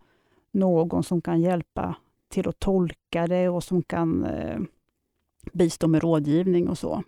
[0.50, 1.94] någon som kan hjälpa
[2.28, 4.61] till att tolka det och som kan eh,
[5.52, 7.02] bistå med rådgivning och så.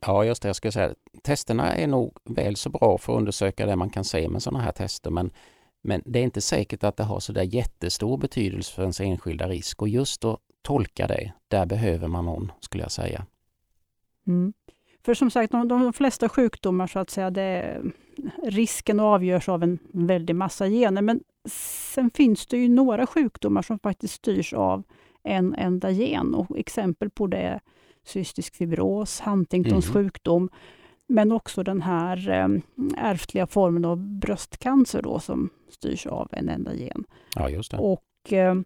[0.00, 0.48] Ja, just det.
[0.48, 4.04] Jag skulle säga testerna är nog väl så bra för att undersöka det man kan
[4.04, 5.30] se med sådana här tester, men
[5.82, 9.48] men det är inte säkert att det har så där jättestor betydelse för ens enskilda
[9.48, 13.26] risk och just att tolka det, där behöver man någon skulle jag säga.
[14.26, 14.52] Mm.
[15.04, 17.82] För som sagt, de, de flesta sjukdomar så att säga, det,
[18.42, 21.02] risken avgörs av en väldig massa gener.
[21.02, 21.20] Men
[21.92, 24.82] sen finns det ju några sjukdomar som faktiskt styrs av
[25.28, 26.34] en enda gen.
[26.34, 27.60] Och exempel på det är
[28.04, 29.94] cystisk fibros, Huntingtons mm.
[29.94, 30.50] sjukdom,
[31.06, 32.48] men också den här eh,
[32.96, 37.04] ärftliga formen av bröstcancer då, som styrs av en enda gen.
[37.34, 37.76] Ja, just det.
[37.78, 38.56] Och eh,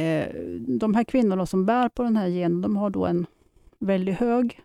[0.00, 0.34] eh,
[0.68, 3.26] De här kvinnorna som bär på den här genen, de har då en
[3.78, 4.60] väldigt hög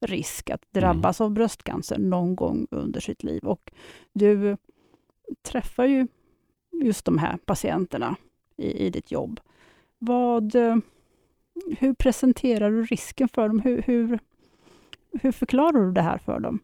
[0.00, 1.26] risk att drabbas mm.
[1.26, 3.44] av bröstcancer någon gång under sitt liv.
[3.44, 3.72] Och
[4.12, 4.56] du
[5.42, 6.06] träffar ju
[6.82, 8.16] just de här patienterna
[8.56, 9.40] i, i ditt jobb.
[9.98, 10.76] Vad, eh,
[11.78, 13.60] hur presenterar du risken för dem?
[13.60, 14.18] Hur, hur,
[15.20, 16.58] hur förklarar du det här för dem?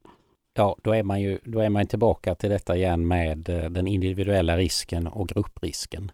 [0.55, 3.87] Ja, då är man ju då är man tillbaka till detta igen med eh, den
[3.87, 6.13] individuella risken och grupprisken.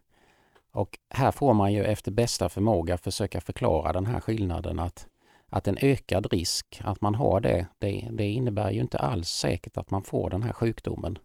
[0.72, 5.06] Och här får man ju efter bästa förmåga försöka förklara den här skillnaden att,
[5.48, 9.76] att en ökad risk, att man har det, det, det innebär ju inte alls säkert
[9.76, 11.18] att man får den här sjukdomen.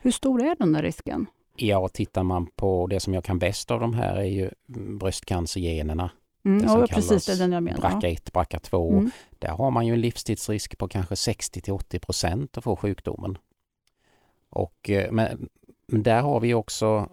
[0.00, 1.26] Hur stor är den här risken?
[1.56, 4.50] Ja, tittar man på det som jag kan bäst av de här är ju
[4.98, 6.10] bröstcancergenerna
[6.44, 7.90] Mm, ja, precis, det är den jag menar.
[7.90, 8.92] BRCA1, BRCA2.
[8.92, 9.10] Mm.
[9.38, 13.38] Där har man ju en livstidsrisk på kanske 60 till 80 procent att få sjukdomen.
[14.50, 15.48] Och, eh, men,
[15.86, 17.08] men där har vi också,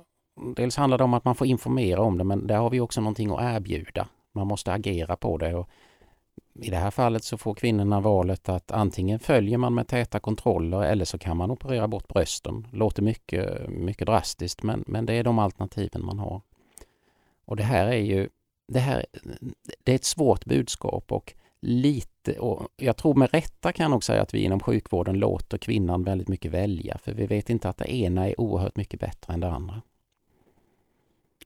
[0.55, 3.01] dels handlar det om att man får informera om det, men där har vi också
[3.01, 4.07] någonting att erbjuda.
[4.31, 5.55] Man måste agera på det.
[5.55, 5.69] Och
[6.53, 10.81] i det här fallet så får kvinnorna valet att antingen följer man med täta kontroller
[10.81, 12.67] eller så kan man operera bort brösten.
[12.71, 16.41] Låter mycket, mycket drastiskt men, men det är de alternativen man har.
[17.45, 18.29] Och det här är ju
[18.67, 19.05] det här
[19.83, 24.03] det är ett svårt budskap och lite, och jag tror med rätta kan jag nog
[24.03, 27.77] säga att vi inom sjukvården låter kvinnan väldigt mycket välja, för vi vet inte att
[27.77, 29.81] det ena är oerhört mycket bättre än det andra.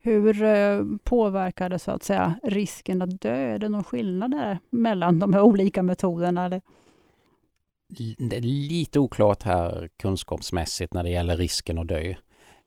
[0.05, 3.35] Hur eh, påverkar det så att säga risken att dö?
[3.35, 6.45] Är det någon skillnad där mellan de här olika metoderna?
[6.45, 6.61] Eller?
[8.17, 12.13] Det är lite oklart här kunskapsmässigt när det gäller risken att dö.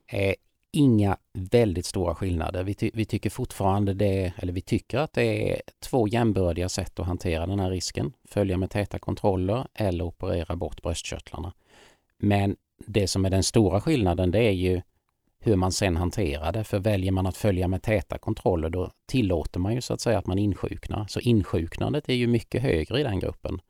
[0.06, 0.34] Eh,
[0.72, 2.64] inga väldigt stora skillnader.
[2.64, 6.98] Vi, ty vi, tycker fortfarande det, eller vi tycker att det är två jämbördiga sätt
[6.98, 8.12] att hantera den här risken.
[8.24, 11.52] Följa med täta kontroller eller operera bort bröstkörtlarna.
[12.18, 14.82] Men det som är den stora skillnaden det är ju
[15.40, 16.64] hur man sen hanterar det.
[16.64, 20.18] För väljer man att följa med täta kontroller då tillåter man ju så att säga
[20.18, 21.06] att man insjuknar.
[21.08, 23.60] Så insjuknandet är ju mycket högre i den gruppen.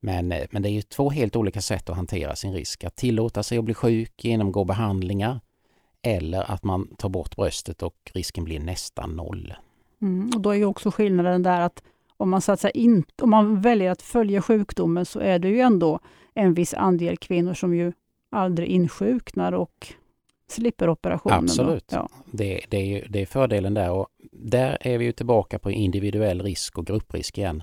[0.00, 2.84] Men, eh, men det är ju två helt olika sätt att hantera sin risk.
[2.84, 5.40] Att tillåta sig att bli sjuk, genomgå behandlingar
[6.02, 9.54] eller att man tar bort bröstet och risken blir nästan noll.
[10.02, 11.82] Mm, och då är ju också skillnaden där att
[12.16, 15.48] om man, så att säga in, om man väljer att följa sjukdomen så är det
[15.48, 16.00] ju ändå
[16.34, 17.92] en viss andel kvinnor som ju
[18.30, 19.92] aldrig insjuknar och
[20.52, 21.38] slipper operationen.
[21.38, 21.84] Absolut.
[21.92, 22.08] Ja.
[22.30, 25.70] Det, det, är ju, det är fördelen där och där är vi ju tillbaka på
[25.70, 27.62] individuell risk och grupprisk igen.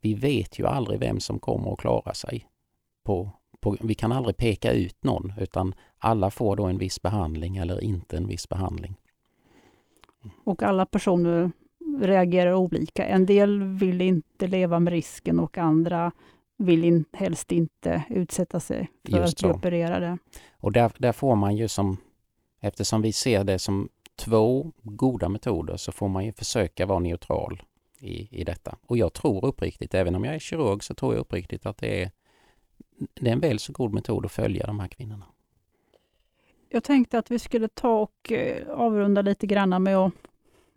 [0.00, 2.46] Vi vet ju aldrig vem som kommer att klara sig.
[3.04, 7.56] På, på, vi kan aldrig peka ut någon utan alla får då en viss behandling
[7.56, 8.96] eller inte en viss behandling.
[10.44, 11.50] Och alla personer
[12.00, 13.04] reagerar olika.
[13.04, 16.12] En del vill inte leva med risken och andra
[16.56, 20.18] vill in, helst inte utsätta sig för Just att bli opererade.
[20.52, 21.96] Och där, där får man ju som,
[22.60, 27.62] eftersom vi ser det som två goda metoder så får man ju försöka vara neutral
[27.98, 28.76] i, i detta.
[28.86, 32.02] Och jag tror uppriktigt, även om jag är kirurg, så tror jag uppriktigt att det
[32.02, 32.10] är,
[33.14, 35.26] det är en väl så god metod att följa de här kvinnorna.
[36.68, 40.12] Jag tänkte att vi skulle ta och eh, avrunda lite grann med att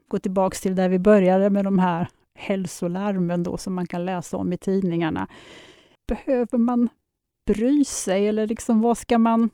[0.07, 4.37] gå tillbaks till där vi började med de här hälsolarmen då som man kan läsa
[4.37, 5.27] om i tidningarna.
[6.07, 6.89] Behöver man
[7.45, 9.49] bry sig eller liksom vad ska man...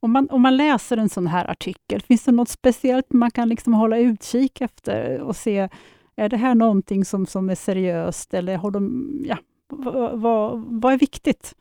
[0.00, 3.48] Om man, om man läser en sån här artikel, finns det något speciellt man kan
[3.48, 5.68] liksom hålla utkik efter och se,
[6.16, 9.36] är det här någonting som, som är seriöst eller har de, ja,
[9.68, 11.54] vad, vad, vad är viktigt?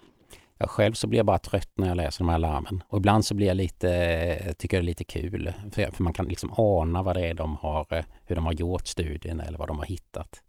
[0.57, 2.83] Jag själv så blir jag bara trött när jag läser de här larmen.
[2.87, 5.53] Och ibland så blir jag lite, tycker jag det är lite kul.
[5.71, 8.87] För, för man kan liksom ana vad det är de har, hur de har gjort
[8.87, 10.41] studien eller vad de har hittat.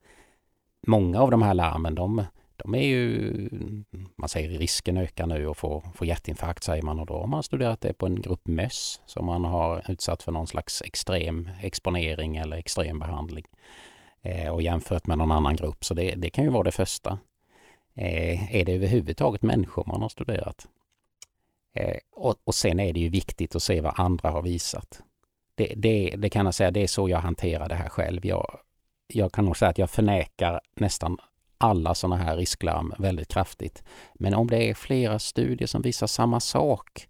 [0.87, 2.24] Många av de här larmen, de,
[2.59, 3.49] de är ju,
[4.16, 7.42] man säger risken ökar nu att få, få hjärtinfarkt säger man och då har man
[7.42, 12.37] studerat det på en grupp möss som man har utsatt för någon slags extrem exponering
[12.37, 13.44] eller extrem behandling
[14.23, 15.85] eh, och jämfört med någon annan grupp.
[15.85, 17.18] Så det, det kan ju vara det första.
[17.94, 20.68] Eh, är det överhuvudtaget människor man har studerat?
[21.75, 25.03] Eh, och, och sen är det ju viktigt att se vad andra har visat.
[25.55, 28.27] Det, det, det kan jag säga, det är så jag hanterar det här själv.
[28.27, 28.59] Jag,
[29.07, 31.18] jag kan nog säga att jag förnekar nästan
[31.59, 33.83] alla sådana här risklarm väldigt kraftigt.
[34.14, 37.09] Men om det är flera studier som visar samma sak,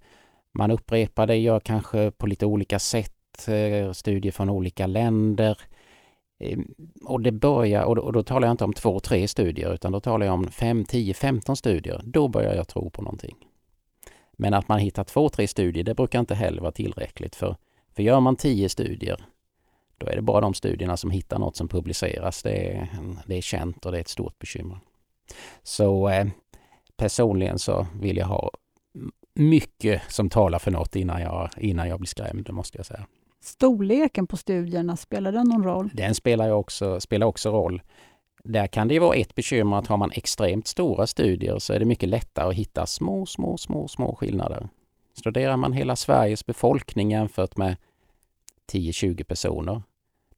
[0.52, 5.58] man upprepar det, gör kanske på lite olika sätt, eh, studier från olika länder,
[6.40, 9.74] ehm, och det börjar, och då, och då, talar jag inte om två, tre studier
[9.74, 12.00] utan då talar jag om fem, tio, femton studier.
[12.04, 13.37] Då börjar jag tro på någonting.
[14.32, 17.37] Men att man hittar två, tre studier, det brukar inte heller vara tillräckligt.
[17.37, 17.56] För,
[17.94, 19.24] för gör man tio studier,
[19.98, 22.42] då är det bara de studierna som hittar något som publiceras.
[22.42, 22.88] Det är,
[23.26, 24.78] det är känt och det är ett stort bekymmer.
[25.62, 26.26] Så eh,
[26.96, 28.50] personligen så vill jag ha
[29.34, 33.06] mycket som talar för något innan jag, innan jag blir skrämd, det måste jag säga.
[33.40, 35.90] Storleken på studierna, spelar den någon roll?
[35.92, 37.82] Den spelar, också, spelar också roll.
[38.44, 41.84] Där kan det vara ett bekymmer att har man extremt stora studier så är det
[41.84, 44.68] mycket lättare att hitta små, små, små, små skillnader.
[45.18, 47.76] Studerar man hela Sveriges befolkning jämfört med
[48.72, 49.82] 10-20 personer,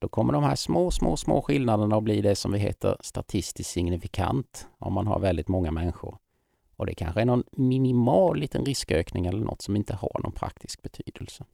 [0.00, 3.70] då kommer de här små, små, små skillnaderna att bli det som vi heter statistiskt
[3.70, 6.18] signifikant om man har väldigt många människor.
[6.76, 10.82] Och det kanske är någon minimal liten riskökning eller något som inte har någon praktisk
[10.82, 11.44] betydelse.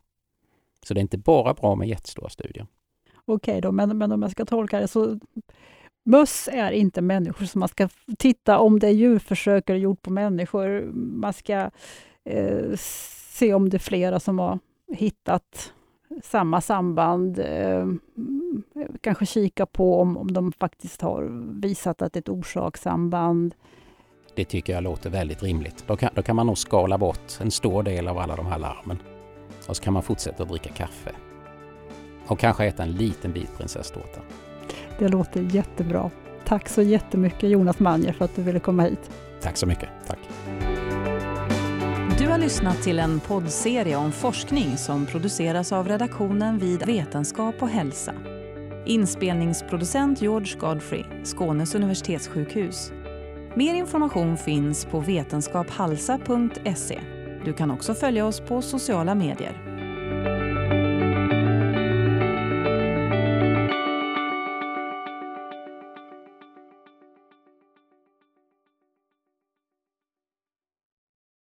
[0.83, 2.67] Så det är inte bara bra med jättestora studier.
[3.25, 5.19] Okej då, men, men om jag ska tolka det så
[6.05, 10.11] Möss är inte människor, så man ska titta om det är djurförsök eller gjort på
[10.11, 10.91] människor.
[10.95, 11.71] Man ska
[12.25, 12.77] eh,
[13.31, 14.59] se om det är flera som har
[14.93, 15.73] hittat
[16.23, 17.39] samma samband.
[17.39, 17.87] Eh,
[19.01, 21.23] kanske kika på om, om de faktiskt har
[21.61, 23.55] visat att det är ett orsakssamband.
[24.35, 25.85] Det tycker jag låter väldigt rimligt.
[25.87, 28.59] Då kan, då kan man nog skala bort en stor del av alla de här
[28.59, 28.99] larmen.
[29.69, 31.11] Och så kan man fortsätta att dricka kaffe.
[32.27, 34.21] Och kanske äta en liten bit prinsesstårta.
[34.99, 36.11] Det låter jättebra.
[36.45, 39.11] Tack så jättemycket Jonas Manjer för att du ville komma hit.
[39.41, 39.89] Tack så mycket.
[40.07, 40.19] Tack.
[42.37, 47.69] Du har lyssnat till en poddserie om forskning som produceras av redaktionen vid Vetenskap och
[47.69, 48.15] hälsa.
[48.87, 52.93] Inspelningsproducent George Godfrey, Skånes universitetssjukhus.
[53.55, 57.01] Mer information finns på vetenskaphalsa.se
[57.45, 59.66] du kan också följa oss på sociala medier.